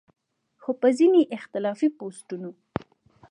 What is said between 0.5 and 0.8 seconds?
خو